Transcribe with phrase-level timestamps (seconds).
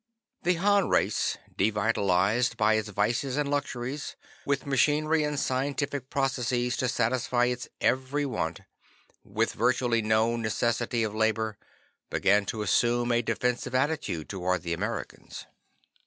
[0.41, 4.15] The Han race, devitalized by its vices and luxuries,
[4.47, 8.61] with machinery and scientific processes to satisfy its every want,
[9.23, 11.55] with virtually no necessity of labor,
[12.09, 15.45] began to assume a defensive attitude toward the Americans.